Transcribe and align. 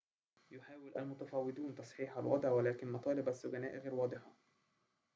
يحاول 0.51 0.93
المتفاوضون 0.97 1.75
تصحيح 1.75 2.17
الوضع 2.17 2.51
ولكن 2.51 2.91
مطالب 2.91 3.29
السجناء 3.29 3.77
غير 3.77 3.95
واضحة 3.95 4.35